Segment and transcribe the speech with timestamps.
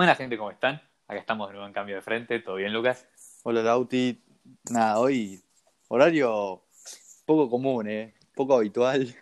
[0.00, 0.76] Buena gente, ¿cómo están?
[1.08, 2.38] Acá estamos de nuevo en cambio de frente.
[2.40, 3.06] ¿Todo bien, Lucas?
[3.42, 4.24] Hola, Lauti.
[4.70, 5.42] Nada, hoy
[5.88, 6.64] horario
[7.26, 8.14] poco común, ¿eh?
[8.34, 9.14] Poco habitual.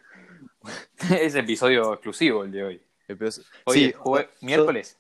[1.21, 2.83] es episodio exclusivo el de hoy.
[3.09, 4.97] Episodio- Hoy Sí, es jue- miércoles.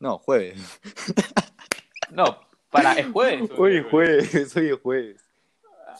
[0.00, 0.58] No, jueves.
[2.10, 3.48] No, para, ¿es jueves?
[3.56, 5.24] Hoy es jueves, hoy es jueves.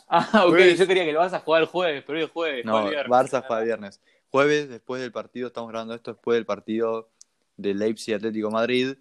[0.09, 0.77] Ah, ok, Jueves.
[0.77, 2.65] yo quería que lo vas a jugar el jueves, pero hoy es jueves.
[2.65, 3.07] No, viernes.
[3.09, 4.01] Barça juega viernes.
[4.29, 7.13] Jueves, después del partido, estamos grabando esto después del partido
[7.57, 8.97] de Leipzig Atlético Madrid.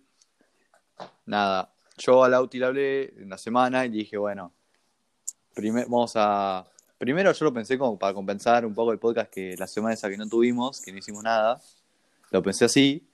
[1.25, 4.53] Nada, yo a Lauti le hablé en la semana y dije, bueno,
[5.53, 6.65] primer, vamos a...
[6.97, 10.09] Primero yo lo pensé como para compensar un poco el podcast que la semana esa
[10.09, 11.61] que no tuvimos, que no hicimos nada.
[12.31, 13.07] Lo pensé así.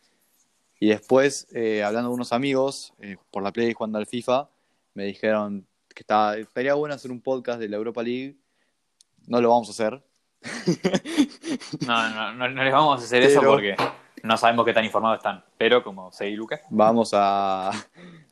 [0.80, 4.50] Y después, eh, hablando con unos amigos eh, por la Play jugando al FIFA,
[4.96, 6.04] me dijeron que
[6.42, 8.38] estaría bueno hacer un podcast de la Europa League.
[9.28, 10.04] No lo vamos a hacer.
[11.86, 13.76] No, no, no, no les vamos a hacer eso porque
[14.26, 15.44] no sabemos qué tan informados están.
[15.58, 16.62] Pero como seguí Lucas.
[16.70, 17.72] Vamos a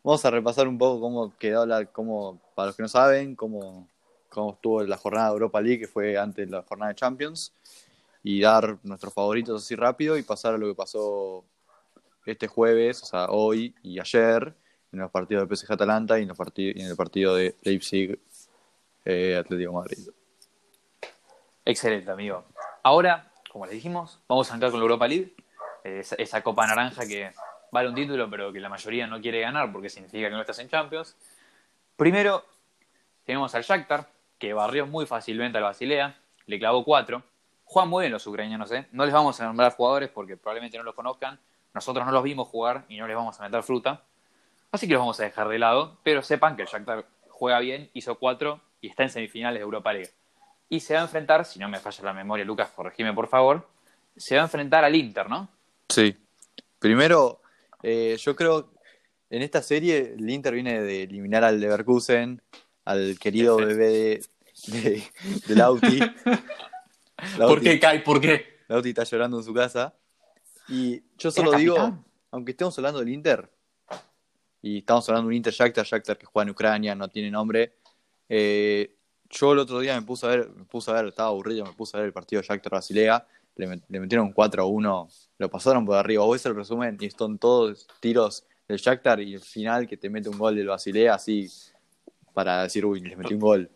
[0.04, 3.88] vamos a repasar un poco cómo quedó la, cómo, para los que no saben, cómo,
[4.30, 7.54] cómo estuvo la jornada de Europa League, que fue antes de la jornada de Champions,
[8.22, 11.44] y dar nuestros favoritos así rápido y pasar a lo que pasó
[12.26, 14.54] este jueves, o sea, hoy y ayer,
[14.92, 17.56] en los partidos de PSG Atalanta y en, los partidos, y en el partido de
[17.64, 18.20] Leipzig
[19.06, 20.10] eh, Atlético Madrid.
[21.66, 22.46] Excelente, amigo.
[22.84, 25.34] Ahora, como les dijimos, vamos a entrar con la Europa League.
[25.84, 27.34] Esa, esa copa naranja que
[27.72, 30.60] vale un título, pero que la mayoría no quiere ganar porque significa que no estás
[30.60, 31.16] en Champions.
[31.96, 32.46] Primero,
[33.26, 37.24] tenemos al Shakhtar, que barrió muy fácilmente al Basilea, le clavó cuatro.
[37.66, 38.88] Juegan muy bien los ucranianos, ¿eh?
[38.92, 41.40] No les vamos a nombrar jugadores porque probablemente no los conozcan.
[41.74, 44.04] Nosotros no los vimos jugar y no les vamos a meter fruta.
[44.72, 47.90] Así que los vamos a dejar de lado, pero sepan que el Shakhtar juega bien,
[47.94, 50.12] hizo cuatro y está en semifinales de Europa League.
[50.70, 53.68] Y se va a enfrentar, si no me falla la memoria, Lucas, corregime por favor,
[54.18, 55.48] se va a enfrentar al Inter, ¿no?
[55.94, 56.16] Sí.
[56.80, 57.42] Primero,
[57.82, 58.74] eh, yo creo
[59.30, 62.42] en esta serie el Inter viene de eliminar al Leverkusen,
[62.86, 64.26] al querido bebé de,
[64.68, 65.04] de,
[65.48, 66.00] de Lauti.
[66.00, 68.04] Lauti- ¿Por qué, Kai?
[68.04, 68.60] ¿Por qué?
[68.68, 69.94] Lauti está llorando en su casa.
[70.68, 73.50] Y yo solo ¿Era digo, aunque estemos hablando del Inter,
[74.62, 77.76] y estamos hablando de un Inter Shakhtar, Shakhtar que juega en Ucrania, no tiene nombre.
[78.30, 78.96] eh,
[79.30, 81.74] yo el otro día me puse a ver, me puse a ver, estaba aburrido, me
[81.74, 85.50] puse a ver el partido de Shakhtar Basilea, le, le metieron 4 a 1, lo
[85.50, 86.24] pasaron por arriba.
[86.24, 90.10] Vos ves el resumen y son todos tiros del Shakhtar y el final que te
[90.10, 91.50] mete un gol del Basilea así
[92.34, 93.70] para decir, uy, les metí un gol.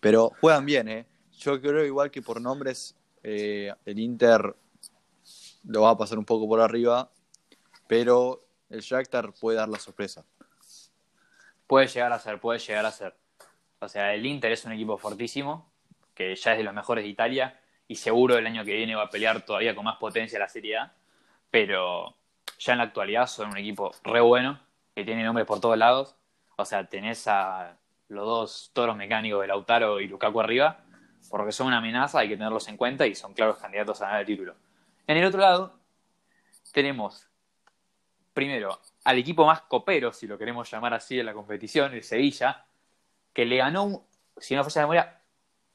[0.00, 1.06] Pero juegan bien, ¿eh?
[1.38, 4.54] Yo creo igual que por nombres eh, el Inter
[5.64, 7.10] lo va a pasar un poco por arriba,
[7.86, 10.24] pero el Shakhtar puede dar la sorpresa.
[11.66, 13.16] Puede llegar a ser, puede llegar a ser.
[13.80, 15.70] O sea, el Inter es un equipo fortísimo,
[16.14, 19.04] que ya es de los mejores de Italia, y seguro el año que viene va
[19.04, 20.92] a pelear todavía con más potencia la Serie A,
[21.50, 22.16] pero
[22.58, 24.60] ya en la actualidad son un equipo re bueno,
[24.94, 26.16] que tiene nombres por todos lados.
[26.56, 27.76] O sea, tenés a
[28.08, 30.80] los dos toros mecánicos de Lautaro y Lukaku arriba,
[31.30, 34.20] porque son una amenaza, hay que tenerlos en cuenta y son claros candidatos a ganar
[34.20, 34.54] el título.
[35.06, 35.78] En el otro lado,
[36.72, 37.28] tenemos
[38.32, 42.64] primero al equipo más copero, si lo queremos llamar así, en la competición, el Sevilla,
[43.32, 44.04] que le ganó,
[44.38, 45.20] si no falla la memoria,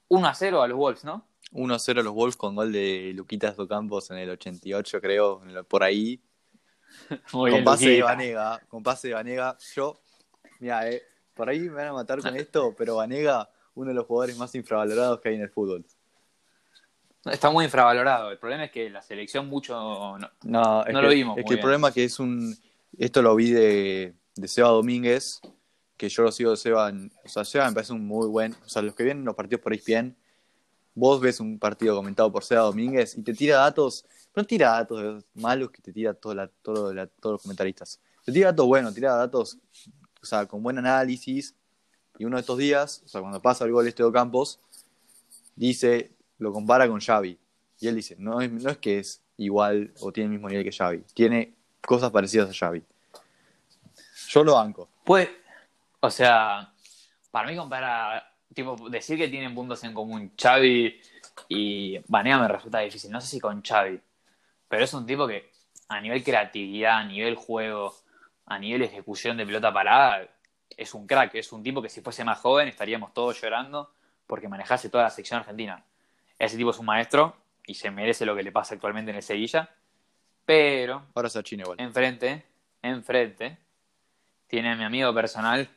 [0.09, 1.25] 1 a 0 a los Wolves, ¿no?
[1.51, 6.21] 1-0 a los Wolves con gol de Luquitas Docampos en el 88, creo, por ahí.
[7.33, 8.01] Muy con pase de.
[8.01, 9.57] Vanega, con pase de Vanega.
[9.75, 9.99] Yo,
[10.59, 11.03] mira, eh,
[11.33, 14.53] por ahí me van a matar con esto, pero Vanega, uno de los jugadores más
[14.55, 15.85] infravalorados que hay en el fútbol.
[17.25, 18.31] Está muy infravalorado.
[18.31, 21.59] El problema es que la selección mucho no, No, que, lo vimos Es que el
[21.59, 22.55] problema es que es un.
[22.97, 25.39] Esto lo vi de, de Seba Domínguez,
[25.97, 26.89] que yo lo sigo de Seba.
[26.89, 28.55] en- o sea, Seba me parece un muy buen.
[28.65, 30.17] O sea, los que vienen los partidos por ESPN,
[30.93, 34.05] vos ves un partido comentado por Seba Domínguez y te tira datos.
[34.35, 37.99] No tira datos malos que te tira todo la, todo la- todos los comentaristas.
[38.23, 39.57] Te tira datos buenos, tira datos.
[40.21, 41.55] O sea, con buen análisis.
[42.17, 44.59] Y uno de estos días, o sea, cuando pasa el gol este de Campos,
[45.55, 47.37] dice, lo compara con Xavi.
[47.79, 50.63] Y él dice, no es, no es que es igual o tiene el mismo nivel
[50.63, 52.83] que Xavi, tiene cosas parecidas a Xavi.
[54.27, 54.87] Yo lo banco.
[55.03, 55.31] Puede,
[55.99, 56.71] o sea,
[57.31, 61.01] para mí compara, tipo, decir que tienen puntos en común Xavi
[61.49, 63.11] y Vanega me resulta difícil.
[63.11, 63.99] No sé si con Xavi,
[64.67, 65.51] pero es un tipo que
[65.87, 67.95] a nivel creatividad, a nivel juego,
[68.45, 70.27] a nivel ejecución de pelota parada,
[70.77, 71.35] es un crack.
[71.35, 73.91] Es un tipo que si fuese más joven estaríamos todos llorando
[74.27, 75.83] porque manejase toda la sección argentina.
[76.39, 79.23] Ese tipo es un maestro y se merece lo que le pasa actualmente en el
[79.23, 79.69] Sevilla.
[80.45, 81.79] Pero Ahora es China igual.
[81.79, 82.45] enfrente,
[82.81, 83.57] enfrente,
[84.47, 85.69] tiene a mi amigo personal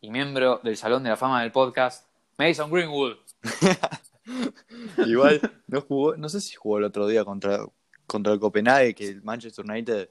[0.00, 2.07] y miembro del Salón de la Fama del podcast,
[2.38, 3.16] Mason Greenwood.
[5.06, 7.66] Igual no jugó, no sé si jugó el otro día contra,
[8.06, 10.08] contra el Copenhague, que el Manchester United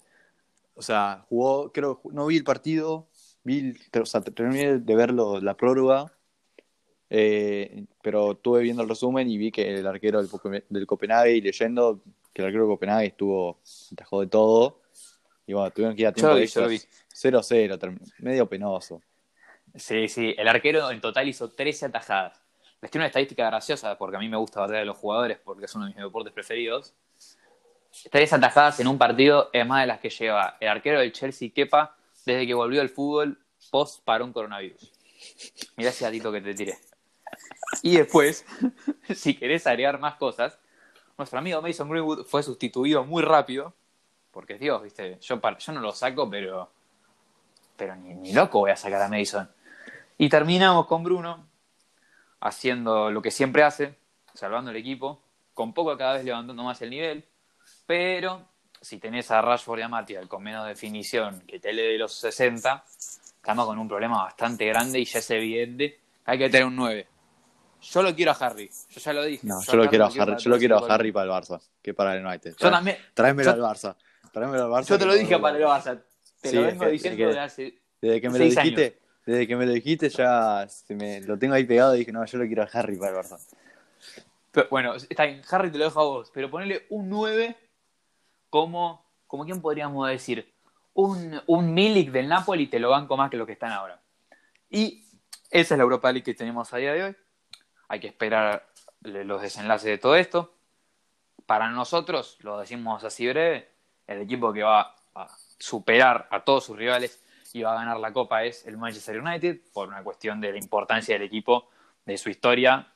[0.77, 3.07] o sea, jugó, creo, no vi el partido,
[3.43, 6.13] vi, o sea, terminé de verlo, la prórroga,
[7.09, 11.41] eh, pero estuve viendo el resumen y vi que el arquero del, del Copenhague y
[11.41, 13.59] leyendo que el arquero de Copenhague estuvo,
[13.91, 14.81] atajó de todo.
[15.47, 19.01] Y bueno, tuvieron que ir a tiempo de 0-0, medio penoso.
[19.75, 22.41] Sí, sí, el arquero en total hizo 13 atajadas.
[22.81, 25.65] Les tiene una estadística graciosa porque a mí me gusta bater a los jugadores porque
[25.65, 26.93] es uno de mis deportes preferidos.
[28.11, 31.49] Tres atajadas en un partido es más de las que lleva el arquero del Chelsea,
[31.53, 33.39] Kepa, desde que volvió al fútbol
[33.71, 34.91] post un coronavirus.
[35.75, 36.77] Mirá ese datito que te tiré.
[37.81, 38.45] Y después,
[39.15, 40.59] si querés agregar más cosas,
[41.17, 43.73] nuestro amigo Mason Greenwood fue sustituido muy rápido,
[44.31, 46.71] porque Dios, viste, yo, yo no lo saco, pero,
[47.75, 49.49] pero ni loco voy a sacar a Mason.
[50.17, 51.47] Y terminamos con Bruno
[52.39, 53.95] haciendo lo que siempre hace,
[54.33, 55.21] salvando el equipo,
[55.53, 57.25] con poco cada vez levantando más el nivel,
[57.85, 58.45] pero
[58.81, 62.83] si tenés a Rashford y a Martial con menos definición que Tele de los 60,
[62.87, 66.75] estamos con un problema bastante grande y ya es evidente que hay que tener un
[66.75, 67.07] 9.
[67.79, 69.47] Yo lo quiero a Harry, yo ya lo dije.
[69.47, 71.93] No, yo, lo quiero a Harry, yo lo quiero a Harry para el Barça, que
[71.93, 72.55] para el United.
[72.57, 72.97] Yo también.
[73.13, 73.95] Tráemelo al Barça.
[74.31, 74.89] Tráemelo al Barça.
[74.89, 76.01] Yo te lo dije para el Barça.
[76.41, 77.81] Te lo vengo diciendo desde hace.
[78.01, 80.65] Desde que me lo dijiste, desde que me lo dijiste ya
[81.25, 83.37] lo tengo ahí pegado y dije, no, yo lo quiero a Harry para el Barça.
[84.69, 87.57] bueno, está bien, Harry te lo dejo a vos, pero ponele un 9
[88.49, 90.49] como, como quién podríamos decir,
[90.93, 93.99] un, un Milik del Napoli te lo banco más que lo que están ahora.
[94.69, 95.03] Y
[95.51, 97.15] esa es la Europa League que tenemos a día de hoy.
[97.89, 98.65] Hay que esperar
[99.01, 100.53] los desenlaces de todo esto.
[101.45, 103.69] Para nosotros, lo decimos así breve,
[104.07, 105.27] el equipo que va a
[105.59, 107.21] superar a todos sus rivales
[107.57, 110.57] y va a ganar la Copa es el Manchester United, por una cuestión de la
[110.57, 111.69] importancia del equipo,
[112.05, 112.93] de su historia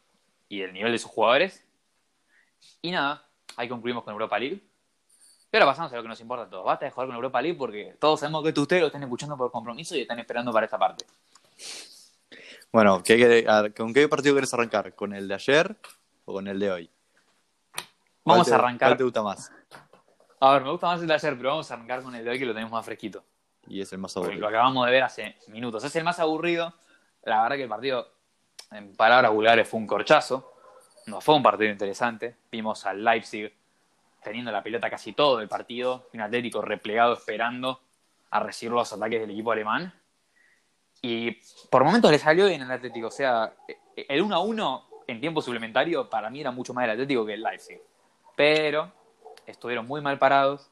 [0.47, 1.65] y el nivel de sus jugadores.
[2.81, 3.25] Y nada,
[3.57, 4.61] ahí concluimos con Europa League.
[5.49, 6.63] Pero pasamos a lo que nos importa a todos.
[6.63, 9.51] Basta de jugar con Europa League porque todos sabemos que ustedes lo están escuchando por
[9.51, 11.05] compromiso y están esperando para esta parte.
[12.71, 13.03] Bueno,
[13.75, 14.95] ¿con qué partido quieres arrancar?
[14.95, 15.75] ¿Con el de ayer
[16.23, 16.89] o con el de hoy?
[18.23, 18.89] Vamos a arrancar.
[18.89, 19.51] ¿Cuál te gusta más?
[20.39, 22.31] A ver, me gusta más el de ayer, pero vamos a arrancar con el de
[22.31, 23.23] hoy que lo tenemos más fresquito.
[23.67, 24.41] Y es el más aburrido.
[24.41, 25.83] lo acabamos de ver hace minutos.
[25.83, 26.73] Es el más aburrido.
[27.23, 28.11] La verdad que el partido,
[28.71, 30.53] en palabras vulgares, fue un corchazo.
[31.07, 32.35] No fue un partido interesante.
[32.51, 33.53] Vimos al Leipzig
[34.21, 37.81] teniendo la pelota casi todo el partido, un Atlético replegado esperando
[38.29, 39.93] a recibir los ataques del equipo alemán.
[41.01, 41.31] Y
[41.69, 43.53] por momentos le salió bien el Atlético, o sea,
[43.95, 47.33] el 1 a 1 en tiempo suplementario para mí era mucho más el Atlético que
[47.33, 47.81] el Leipzig.
[48.35, 48.91] Pero
[49.45, 50.69] estuvieron muy mal parados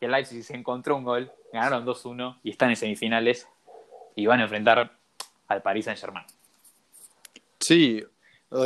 [0.00, 3.48] y el Leipzig se encontró un gol, ganaron 2-1 y están en semifinales
[4.16, 4.98] y van a enfrentar
[5.48, 6.26] al Paris Saint-Germain.
[7.58, 8.04] Sí,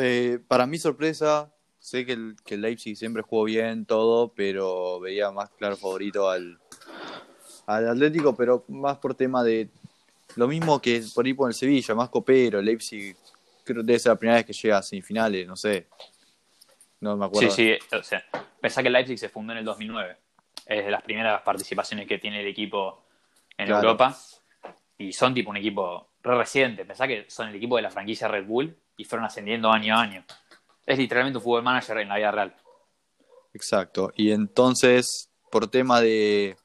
[0.00, 5.30] eh, para mi sorpresa, sé que el, que Leipzig siempre jugó bien todo, pero veía
[5.30, 6.58] más claro favorito al,
[7.66, 9.68] al Atlético, pero más por tema de
[10.36, 13.16] lo mismo que por ahí por el Sevilla, más copero, Leipzig
[13.64, 15.86] creo que debe ser la primera vez que llega a semifinales, no sé.
[17.00, 17.50] No me acuerdo.
[17.50, 18.24] Sí, sí, o sea,
[18.60, 20.16] pensá que Leipzig se fundó en el 2009.
[20.66, 23.04] Es de las primeras participaciones que tiene el equipo
[23.56, 24.16] en Europa.
[24.98, 26.84] Y son tipo un equipo re reciente.
[26.84, 30.02] Pensá que son el equipo de la franquicia Red Bull y fueron ascendiendo año a
[30.02, 30.24] año
[30.86, 32.54] es literalmente un fútbol manager en la vida real.
[33.52, 34.12] Exacto.
[34.16, 36.56] Y entonces, por tema de.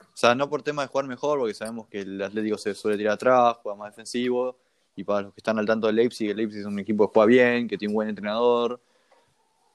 [0.00, 2.98] O sea, no por tema de jugar mejor, porque sabemos que el Atlético se suele
[2.98, 4.58] tirar atrás, juega más defensivo.
[4.94, 7.14] Y para los que están al tanto del Leipzig, el Leipzig es un equipo que
[7.14, 8.80] juega bien, que tiene un buen entrenador.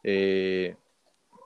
[0.04, 0.76] Eh,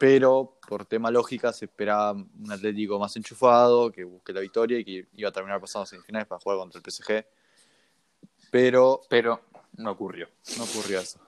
[0.02, 4.84] pero por tema lógica se esperaba un Atlético más enchufado, que busque la victoria y
[4.84, 7.24] que iba a terminar pasando semifinales para jugar contra el PSG.
[8.50, 9.02] Pero.
[9.08, 9.42] Pero
[9.74, 10.28] no ocurrió.
[10.58, 11.20] No ocurrió eso.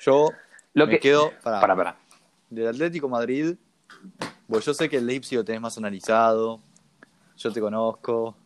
[0.00, 0.28] Yo
[0.74, 1.00] lo me que...
[1.00, 1.98] quedo para, para, para.
[2.50, 3.56] Del Atlético Madrid,
[4.46, 6.60] pues yo sé que el Leipzig lo tenés más analizado,
[7.38, 8.36] yo te conozco.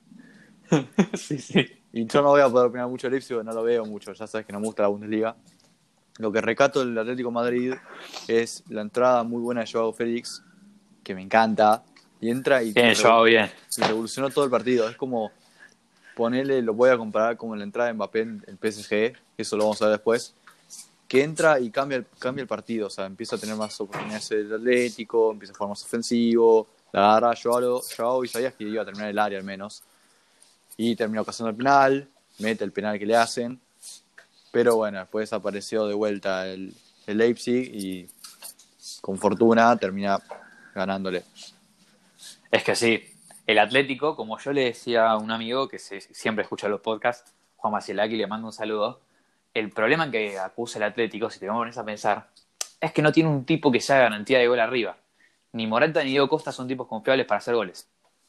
[1.14, 1.66] sí, sí.
[1.92, 4.24] Y yo no voy a poder opinar mucho del Leipzig, no lo veo mucho, ya
[4.28, 5.36] sabes que no me gusta la Bundesliga.
[6.18, 7.74] Lo que recato del Atlético Madrid
[8.28, 10.42] es la entrada muy buena de Joao Félix,
[11.02, 11.82] que me encanta.
[12.20, 13.50] Y entra y, bien, Joao, bien.
[13.76, 14.88] y revolucionó todo el partido.
[14.88, 15.32] Es como
[16.14, 19.64] ponerle, lo voy a comparar con la entrada de Mbappé en el PSG, eso lo
[19.64, 20.34] vamos a ver después
[21.12, 24.30] que entra y cambia el, cambia el partido, o sea, empieza a tener más oportunidades
[24.30, 28.80] el Atlético, empieza a jugar más ofensivo, la agarra Joao, Joao y sabías que iba
[28.80, 29.82] a terminar el área al menos.
[30.78, 33.60] Y terminó pasando el penal, mete el penal que le hacen,
[34.52, 36.74] pero bueno, después apareció de vuelta el,
[37.06, 38.08] Leipzig y
[39.00, 40.20] con fortuna termina
[40.72, 41.24] ganándole.
[42.50, 43.02] Es que sí,
[43.46, 47.72] el Atlético, como yo le decía a un amigo que siempre escucha los podcasts, Juan
[47.72, 49.00] Macielaki, le mando un saludo,
[49.54, 52.28] el problema que acusa el Atlético, si te vamos a pensar,
[52.80, 54.96] es que no tiene un tipo que sea garantía de gol arriba.
[55.52, 57.88] Ni Morata ni Diego Costa son tipos confiables para hacer goles.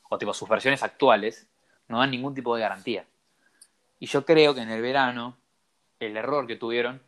[0.09, 1.47] o tipo sus versiones actuales,
[1.87, 3.05] no dan ningún tipo de garantía.
[3.99, 5.37] Y yo creo que en el verano,
[6.05, 7.01] el error que tuvieron,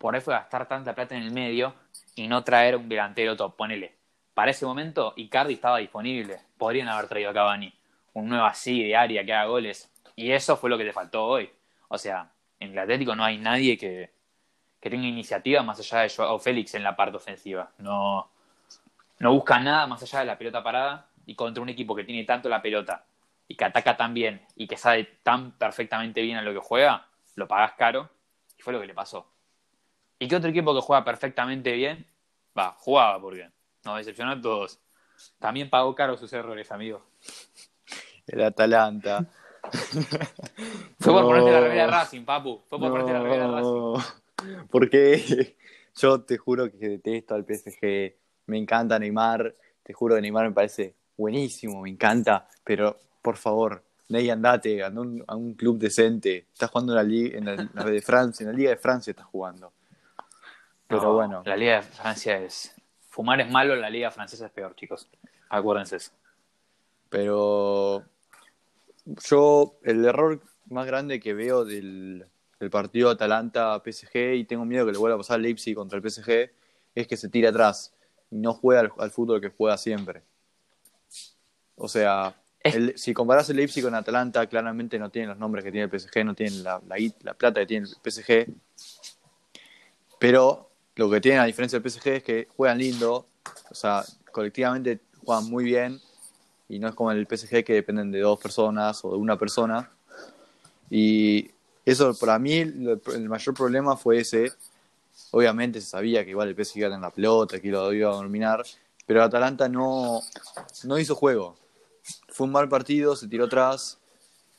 [0.00, 1.74] por ahí fue gastar tanta plata en el medio
[2.14, 3.54] y no traer un delantero top.
[3.54, 3.94] Ponele,
[4.32, 6.40] para ese momento Icardi estaba disponible.
[6.56, 7.70] Podrían haber traído a Cavani,
[8.14, 9.92] un nuevo así de área que haga goles.
[10.16, 11.50] Y eso fue lo que te faltó hoy.
[11.88, 14.10] O sea, en el Atlético no hay nadie que,
[14.80, 17.70] que tenga iniciativa más allá de Joao Félix en la parte ofensiva.
[17.76, 18.30] No,
[19.18, 22.24] no busca nada más allá de la pelota parada y contra un equipo que tiene
[22.24, 23.04] tanto la pelota
[23.46, 27.06] y que ataca tan bien y que sabe tan perfectamente bien a lo que juega,
[27.34, 28.08] lo pagas caro
[28.60, 29.26] y fue lo que le pasó.
[30.18, 32.06] ¿Y qué otro equipo que juega perfectamente bien?
[32.56, 33.50] Va, jugaba por bien.
[33.86, 34.78] Nos decepcionó a todos.
[35.38, 37.02] También pagó caro sus errores, amigo.
[38.26, 39.26] El Atalanta.
[41.00, 42.62] Fue por ponerte la remera de Racing, papu.
[42.68, 44.66] Fue por ponerte la remera de Racing.
[44.70, 45.56] Porque
[45.96, 48.14] yo te juro que detesto al PSG.
[48.44, 49.54] Me encanta Neymar.
[49.82, 52.46] Te juro que Neymar me parece buenísimo, me encanta.
[52.62, 56.46] Pero, por favor, Ney, andate, anda un- a un club decente.
[56.52, 58.76] Estás jugando en la, liga, en, la, en la de Francia, en la Liga de
[58.76, 59.72] Francia estás jugando.
[60.88, 62.74] Pero No, bueno, La Liga de Francia es.
[63.08, 65.08] Fumar es malo, la Liga Francesa es peor, chicos.
[65.48, 66.12] Acuérdense eso.
[67.08, 68.04] pero
[69.28, 72.26] yo el error más grande que veo del,
[72.60, 76.02] del partido Atalanta-PSG y tengo miedo que le vuelva a pasar al Leipzig contra el
[76.02, 76.50] PSG
[76.94, 77.92] es que se tira atrás
[78.30, 80.22] y no juega al, al fútbol que juega siempre.
[81.76, 82.34] O sea,
[82.96, 86.24] si comparás el Leipzig con Atalanta, claramente no tienen los nombres que tiene el PSG,
[86.24, 86.80] no tienen la,
[87.36, 88.46] plata que tiene el PSG.
[90.18, 93.26] Pero lo que tienen a diferencia del PSG es que juegan lindo,
[93.70, 96.00] o sea, colectivamente juegan muy bien
[96.68, 99.90] y no es como el PSG que dependen de dos personas o de una persona.
[100.90, 101.50] Y
[101.86, 104.52] eso para mí el, el mayor problema fue ese.
[105.30, 108.10] Obviamente se sabía que igual el PSG iba a tener la pelota, que lo iba
[108.10, 108.62] a dominar,
[109.06, 110.22] pero Atalanta no
[110.98, 111.59] hizo juego.
[112.40, 113.98] Fue un mal partido, se tiró atrás.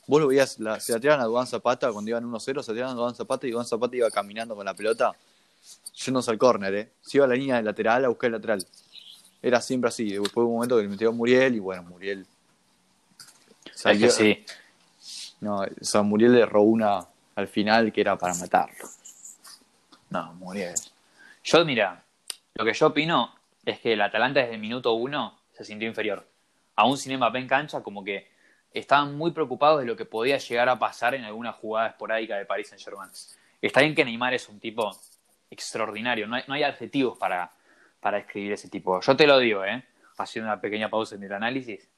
[0.06, 2.74] Vos lo veías, la- se la tiraban a Duan Zapata cuando iban 1-0, se la
[2.76, 5.10] tiraban a Duan Zapata y Duan Zapata iba caminando con la pelota
[5.96, 6.92] yéndose al córner, ¿eh?
[7.00, 8.64] Se iba a la línea de lateral a buscar el lateral.
[9.42, 10.10] Era siempre así.
[10.12, 12.24] Después hubo un momento que le metió a Muriel y bueno, Muriel.
[13.94, 14.44] Es que sí.
[15.40, 18.88] No, o sea, Muriel le robó una al final que era para matarlo.
[20.10, 20.76] No, Muriel.
[21.42, 22.00] Yo, mira,
[22.54, 23.34] lo que yo opino
[23.64, 26.24] es que el Atalanta desde el minuto uno se sintió inferior.
[26.76, 28.28] Aún sin Mbappé en cancha, como que
[28.72, 32.46] estaban muy preocupados de lo que podía llegar a pasar en alguna jugada esporádica de
[32.46, 33.10] Paris Saint-Germain.
[33.60, 34.90] Está bien que Neymar es un tipo
[35.50, 37.52] extraordinario, no hay, no hay adjetivos para,
[38.00, 39.00] para describir ese tipo.
[39.00, 39.84] Yo te lo digo, ¿eh?
[40.16, 41.88] Haciendo una pequeña pausa en el análisis.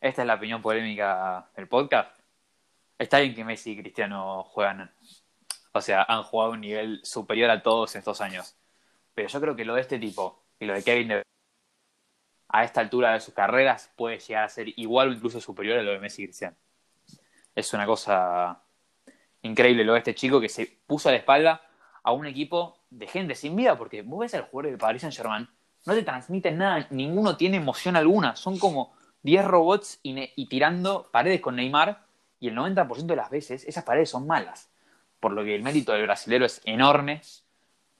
[0.00, 2.18] Esta es la opinión polémica del podcast.
[2.98, 4.90] Está bien que Messi y Cristiano juegan
[5.76, 8.56] o sea, han jugado a un nivel superior a todos estos años.
[9.14, 11.22] Pero yo creo que lo de este tipo y lo de Kevin De
[12.56, 15.82] a esta altura de sus carreras puede llegar a ser igual o incluso superior a
[15.82, 16.56] lo de Messi y Cristiano.
[17.54, 18.62] Es una cosa
[19.42, 21.60] increíble lo de este chico que se puso a la espalda
[22.02, 25.14] a un equipo de gente sin vida, porque vos ves al jugador del Paris Saint
[25.14, 25.46] Germain,
[25.84, 31.42] no te transmiten nada, ninguno tiene emoción alguna, son como 10 robots y, tirando paredes
[31.42, 32.06] con Neymar,
[32.40, 34.70] y el 90% de las veces esas paredes son malas
[35.20, 37.20] por lo que el mérito del brasilero es enorme.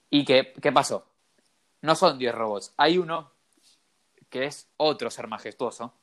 [0.08, 1.06] ¿Y qué, qué pasó?
[1.82, 3.35] No son 10 robots, hay uno
[4.36, 5.94] que es otro ser majestuoso,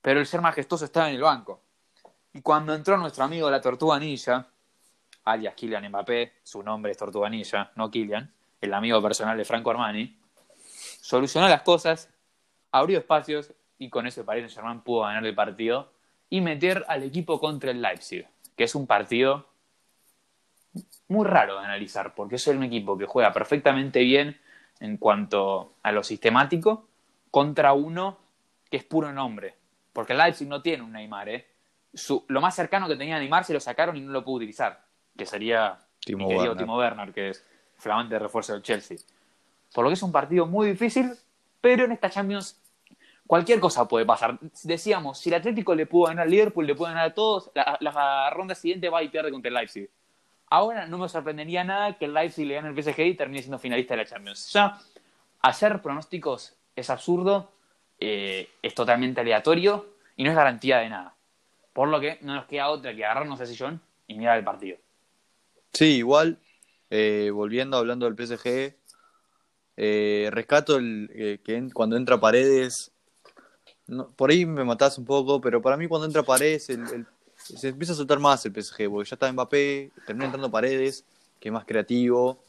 [0.00, 1.60] pero el ser majestuoso estaba en el banco.
[2.32, 4.48] Y cuando entró nuestro amigo la Tortuga Ninja,
[5.24, 8.32] alias Kylian Mbappé, su nombre es Tortuga Ninja, no Kylian,
[8.62, 10.16] el amigo personal de Franco Armani,
[11.02, 12.08] solucionó las cosas,
[12.70, 15.92] abrió espacios y con eso el Paris Saint-Germain pudo ganar el partido
[16.30, 19.48] y meter al equipo contra el Leipzig, que es un partido
[21.08, 24.40] muy raro de analizar, porque es un equipo que juega perfectamente bien
[24.80, 26.88] en cuanto a lo sistemático
[27.32, 28.18] contra uno
[28.70, 29.56] que es puro nombre.
[29.92, 31.46] Porque el Leipzig no tiene un Neymar, ¿eh?
[31.92, 34.84] Su- lo más cercano que tenía Neymar se lo sacaron y no lo pudo utilizar,
[35.16, 36.56] que sería Timo mi Werner.
[36.58, 37.44] Timo Werner, que es
[37.76, 38.98] flamante refuerzo del Chelsea.
[39.74, 41.12] Por lo que es un partido muy difícil,
[41.60, 42.58] pero en esta Champions
[43.26, 44.38] cualquier cosa puede pasar.
[44.62, 47.76] Decíamos, si el Atlético le pudo ganar al Liverpool, le puede ganar a todos, la,
[47.80, 49.90] la ronda siguiente va y pierde contra el Leipzig.
[50.48, 53.58] Ahora no me sorprendería nada que el Leipzig le gane al PSG y termine siendo
[53.58, 54.52] finalista de la Champions.
[54.52, 54.78] Ya
[55.40, 57.50] hacer pronósticos es absurdo,
[57.98, 59.86] eh, es totalmente aleatorio
[60.16, 61.14] y no es garantía de nada.
[61.72, 64.76] Por lo que no nos queda otra que agarrarnos al sillón y mirar el partido.
[65.72, 66.38] Sí, igual,
[66.90, 68.74] eh, volviendo hablando del PSG,
[69.76, 72.92] eh, rescato el, eh, que cuando entra Paredes,
[74.16, 77.68] por ahí me matás un poco, pero para mí cuando entra Paredes el- el- se
[77.68, 81.04] empieza a soltar más el PSG, porque ya está Mbappé, termina entrando Paredes,
[81.40, 82.44] que es más creativo,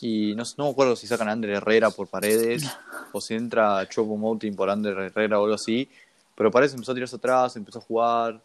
[0.00, 2.64] y no, no me acuerdo si sacan a Ander Herrera por Paredes,
[3.12, 5.88] o si entra Chopo Moting por Ander Herrera o algo así,
[6.34, 8.40] Pero parece empezó a tirarse atrás, empezó a jugar.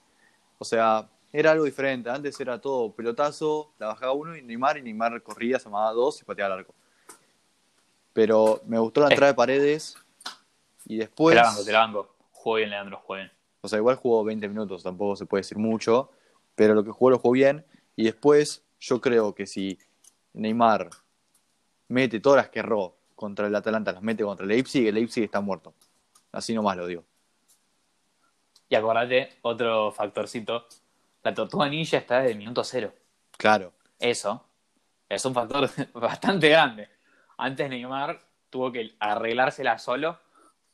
[0.57, 2.09] O sea, era algo diferente.
[2.09, 6.21] Antes era todo pelotazo, la bajaba uno y Neymar, y Neymar corría, se llamaba dos
[6.21, 6.73] y pateaba al arco.
[8.13, 9.95] Pero me gustó la entrada de paredes
[10.85, 11.35] y después.
[11.35, 12.15] Te la banco, te la banco.
[12.31, 13.31] Jugó bien, Leandro, jugó bien.
[13.61, 16.09] O sea, igual jugó 20 minutos, tampoco se puede decir mucho,
[16.55, 17.65] pero lo que jugó lo jugó bien.
[17.95, 19.77] Y después, yo creo que si
[20.33, 20.89] Neymar
[21.89, 25.23] mete todas las que erró contra el Atalanta, las mete contra el Leipzig, el Leipzig
[25.23, 25.73] está muerto.
[26.31, 27.03] Así nomás lo digo.
[28.69, 30.67] Y acordate, otro factorcito,
[31.23, 32.93] la tortuga ninja está desde el minuto cero.
[33.37, 33.73] Claro.
[33.99, 34.45] Eso
[35.09, 36.89] es un factor bastante grande.
[37.37, 40.19] Antes Neymar tuvo que arreglársela solo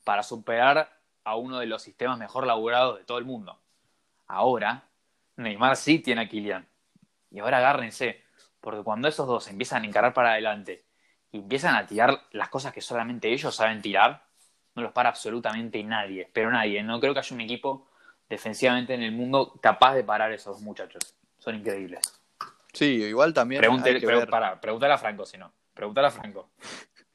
[0.04, 3.58] para superar a uno de los sistemas mejor laburados de todo el mundo.
[4.28, 4.84] Ahora,
[5.38, 6.68] Neymar sí tiene a Kylian.
[7.32, 8.22] Y ahora agárrense,
[8.60, 10.84] porque cuando esos dos empiezan a encarar para adelante
[11.34, 14.24] y empiezan a tirar las cosas que solamente ellos saben tirar,
[14.76, 16.82] no los para absolutamente nadie, pero nadie.
[16.84, 17.88] No creo que haya un equipo
[18.30, 21.16] defensivamente en el mundo capaz de parar a esos muchachos.
[21.40, 22.02] Son increíbles.
[22.72, 23.60] Sí, igual también.
[23.60, 25.52] Pregunte, hay que ver, para, pregúntale a Franco si no.
[25.74, 26.52] Pregúntale a Franco.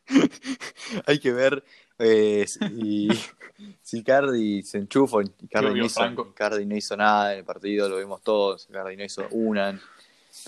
[1.07, 1.63] hay que ver
[2.01, 3.09] eh, si,
[3.81, 5.19] si Cardi se enchufa.
[5.49, 8.67] Cardi no, hizo, Cardi no hizo nada en el partido, lo vimos todos.
[8.67, 9.81] Cardi no hizo una.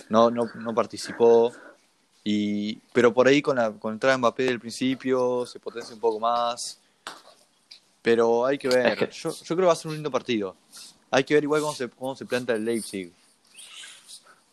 [0.09, 1.53] No, no, no participó.
[2.23, 6.01] Y, pero por ahí con la con entrada de Mbappé del principio se potencia un
[6.01, 6.81] poco más.
[8.03, 9.11] Pero hay que ver.
[9.11, 10.57] Yo, yo, creo que va a ser un lindo partido.
[11.11, 13.13] Hay que ver igual cómo se, cómo se planta el Leipzig.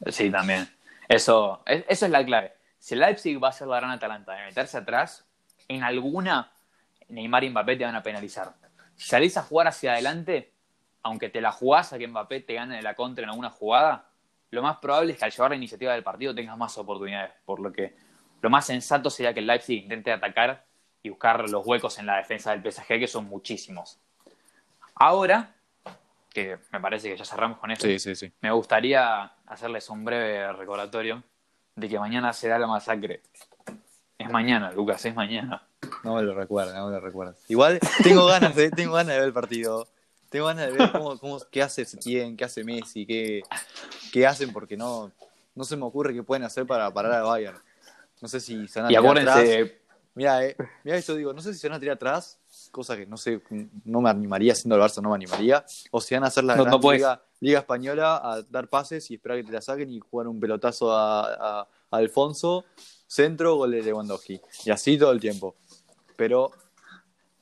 [0.08, 0.70] Sí, también.
[1.08, 2.54] Eso, eso es la clave.
[2.80, 5.26] Si el Leipzig va a ser la gran Atalanta de meterse atrás,
[5.68, 6.52] en alguna
[7.10, 8.54] Neymar y Mbappé te van a penalizar.
[8.96, 10.54] Si salís a jugar hacia adelante,
[11.04, 14.07] aunque te la jugás a que Mbappé te gane de la contra en alguna jugada,
[14.52, 17.32] lo más probable es que al llevar la iniciativa del partido tengas más oportunidades.
[17.46, 17.96] Por lo que
[18.42, 20.66] lo más sensato sería que el Leipzig intente atacar
[21.04, 24.00] y buscar los huecos en la defensa del PSG, que son muchísimos.
[24.96, 25.56] Ahora,
[26.30, 27.88] que me parece que ya cerramos con esto,
[28.42, 31.24] me gustaría hacerles un breve recordatorio
[31.76, 33.22] de que mañana será la masacre.
[34.18, 35.68] Es mañana, Lucas, es mañana.
[36.04, 37.36] No me lo recuerda, no me lo recuerda.
[37.48, 39.88] Igual tengo ganas de, tengo ganas de ver el partido.
[40.30, 43.44] Tengo ganas de ver cómo, cómo, qué hace Setién, qué hace Messi, qué,
[44.12, 45.12] qué hacen, porque no,
[45.56, 47.58] no se me ocurre qué pueden hacer para parar al Bayern.
[48.22, 49.80] No sé si se van a Y acuérdense,
[50.18, 52.40] Mira, eh, mira esto digo, no sé si se van a tirar atrás,
[52.72, 53.40] cosa que no sé,
[53.86, 56.56] no me animaría, siendo el Barça no me animaría, o si van a hacer la
[56.56, 56.82] gran
[57.40, 60.92] Liga, Española a dar pases y esperar que te la saquen y jugar un pelotazo
[60.92, 62.66] a, a, Alfonso,
[63.06, 64.42] centro, gol de Lewandowski.
[64.66, 65.56] Y así todo el tiempo.
[66.16, 66.52] Pero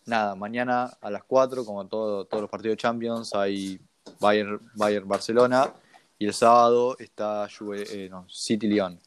[0.05, 3.79] nada, mañana a las 4, como todo, todos los partidos de Champions, hay
[4.19, 5.73] Bayern, Bayern Barcelona
[6.17, 8.99] y el sábado está Juve, eh, no, City León.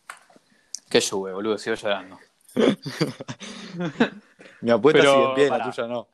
[0.90, 2.18] Qué Juve, boludo, sigo llorando.
[4.60, 6.08] Mi apuesta sigue en pie, la tuya no.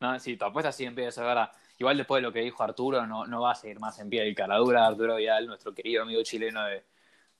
[0.00, 1.50] No, sí, tu apuesta sigue en pie, eso es verdad.
[1.78, 4.22] Igual después de lo que dijo Arturo, no, no va a seguir más en pie
[4.22, 4.86] el caradura.
[4.86, 6.84] Arturo Vidal, nuestro querido amigo chileno de,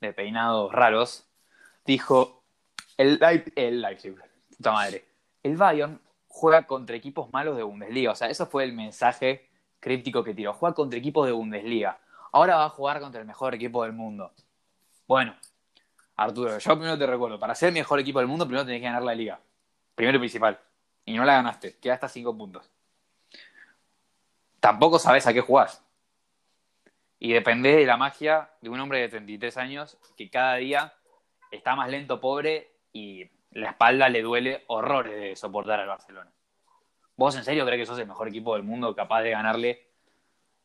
[0.00, 1.26] de peinados raros,
[1.84, 2.44] dijo:
[2.96, 3.20] el,
[3.56, 3.86] el
[4.56, 5.04] puta madre.
[5.42, 6.00] El Bayern
[6.32, 8.12] juega contra equipos malos de Bundesliga.
[8.12, 10.54] O sea, eso fue el mensaje críptico que tiró.
[10.54, 11.98] Juega contra equipos de Bundesliga.
[12.32, 14.32] Ahora va a jugar contra el mejor equipo del mundo.
[15.06, 15.36] Bueno,
[16.16, 18.86] Arturo, yo primero te recuerdo, para ser el mejor equipo del mundo, primero tenés que
[18.86, 19.40] ganar la liga.
[19.94, 20.58] Primero y principal.
[21.04, 22.70] Y no la ganaste, quedaste a cinco puntos.
[24.58, 25.84] Tampoco sabes a qué jugás.
[27.18, 30.94] Y depende de la magia de un hombre de 33 años que cada día
[31.50, 36.30] está más lento, pobre y la espalda le duele horrores de soportar al Barcelona.
[37.16, 39.86] ¿Vos en serio crees que sos el mejor equipo del mundo capaz de ganarle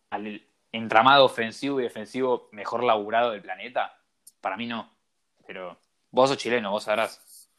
[0.09, 3.99] al entramado ofensivo y defensivo mejor laburado del planeta?
[4.41, 4.89] Para mí no.
[5.45, 5.77] Pero
[6.11, 7.49] vos sos chileno, vos sabrás.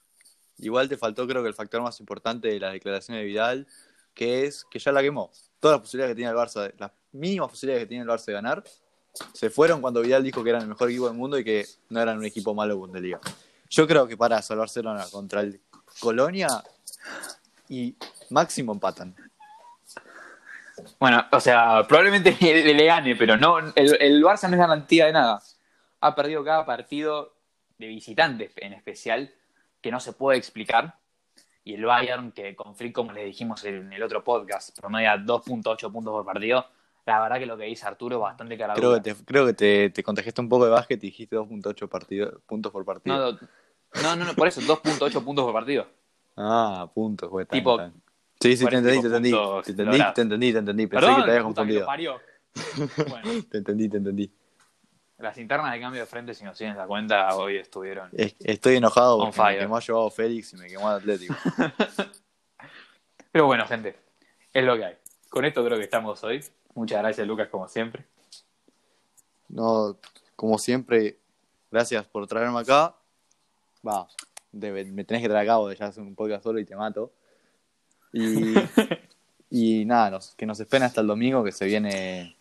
[0.59, 3.67] Igual te faltó creo que el factor más importante de la declaración de Vidal,
[4.15, 5.31] que es que ya la quemó.
[5.61, 8.33] Todas las posibilidades que tiene el Barça, las mínimas posibilidades que tiene el Barça de
[8.33, 8.65] ganar,
[9.33, 12.01] se fueron cuando Vidal dijo que eran el mejor equipo del mundo y que no
[12.01, 13.21] eran un equipo malo de Bundesliga.
[13.71, 15.61] Yo creo que para el Barcelona contra el
[16.01, 16.49] Colonia
[17.69, 17.97] y
[18.31, 19.15] máximo empatan.
[20.99, 25.13] Bueno, o sea, probablemente le, gane, pero no, el, el Barça no es garantía de
[25.13, 25.43] nada.
[26.01, 27.35] Ha perdido cada partido
[27.79, 29.33] de visitantes en especial
[29.81, 30.99] que no se puede explicar.
[31.65, 36.13] Y el Bayern, que con como les dijimos en el otro podcast, promedia 2.8 puntos
[36.13, 36.67] por partido.
[37.09, 38.75] La verdad que lo que dice Arturo es bastante cara.
[38.75, 42.41] Creo que, te, creo que te, te contagiaste un poco de básquet y dijiste 2.8
[42.47, 43.39] puntos por partido.
[44.03, 45.87] No, no, no, por eso, 2.8 puntos por partido.
[46.37, 47.47] Ah, puntos, güey.
[47.47, 47.81] Tipo,
[48.41, 49.31] Sí, sí, te entendí, te entendí.
[49.31, 50.87] Te entendí, te entendí, te entendí.
[50.87, 51.87] Pensé que te había confundido.
[53.09, 53.43] bueno.
[53.51, 54.33] te entendí, te entendí.
[55.17, 58.11] Las internas de cambio de frente, si no siguen la cuenta, hoy estuvieron.
[58.13, 61.35] Estoy enojado porque me quemó a Félix y me quemó a Atlético.
[63.33, 63.97] Pero bueno, gente,
[64.53, 64.97] es lo que hay.
[65.29, 66.45] con esto creo que estamos hoy.
[66.79, 68.05] Muchas gracias, Lucas, como siempre.
[69.49, 69.97] No,
[70.37, 71.19] como siempre,
[71.73, 72.95] gracias por traerme acá.
[73.87, 74.07] Va,
[74.53, 77.11] me tenés que traer acá, porque ya hace un podcast solo y te mato.
[78.13, 78.55] Y,
[79.51, 82.37] y nada, nos- que nos esperen hasta el domingo que se viene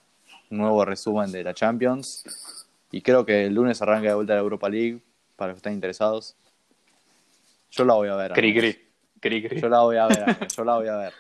[0.52, 2.24] un nuevo resumen de la Champions.
[2.92, 5.02] Y creo que el lunes arranca de vuelta la Europa League,
[5.36, 6.36] para los que están interesados.
[7.72, 8.34] Yo la voy a ver.
[8.34, 8.88] Cri, cri.
[9.20, 9.60] Cri, cri.
[9.60, 11.14] Yo la voy a ver, yo la voy a ver.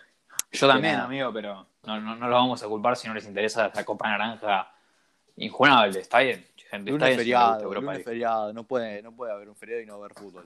[0.52, 1.06] Yo también, nada.
[1.06, 4.08] amigo, pero no, no, no lo vamos a culpar si no les interesa esa Copa
[4.10, 4.72] Naranja
[5.36, 6.00] injugable.
[6.00, 6.64] Está bien, gente.
[6.64, 9.82] Está Lunes bien les feriado, Europa lunes feriado, no puede, no puede haber un feriado
[9.82, 10.46] y no haber fútbol.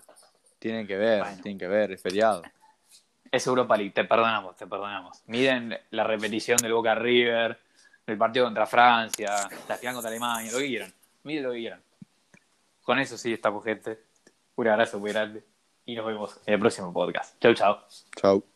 [0.59, 1.41] Tienen que ver, Bueno.
[1.41, 2.43] tienen que ver, es feriado.
[3.31, 5.21] Es Europa League, te perdonamos, te perdonamos.
[5.27, 7.57] Miren la repetición del Boca River,
[8.05, 10.93] el partido contra Francia, la final contra Alemania, lo que quieran.
[11.23, 11.81] Miren lo que quieran.
[12.81, 13.99] Con eso sí estamos, gente.
[14.55, 15.43] Un abrazo muy grande
[15.85, 17.39] y nos vemos en el próximo podcast.
[17.41, 17.77] Chau, chau.
[18.19, 18.50] Chau.